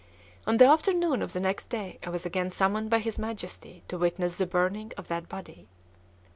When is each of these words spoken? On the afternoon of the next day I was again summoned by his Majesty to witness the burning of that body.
On 0.47 0.57
the 0.57 0.65
afternoon 0.65 1.21
of 1.21 1.31
the 1.33 1.39
next 1.39 1.69
day 1.69 1.99
I 2.03 2.09
was 2.09 2.25
again 2.25 2.49
summoned 2.49 2.89
by 2.89 2.97
his 2.97 3.19
Majesty 3.19 3.83
to 3.87 3.99
witness 3.99 4.39
the 4.39 4.47
burning 4.47 4.91
of 4.97 5.09
that 5.09 5.29
body. 5.29 5.67